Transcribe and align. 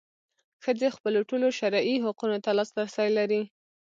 ښځې 0.63 0.87
خپلو 0.95 1.19
ټولو 1.29 1.47
شرعي 1.59 1.95
حقونو 2.05 2.37
ته 2.45 2.49
لاسرسی 2.57 3.07
لري. 3.17 3.41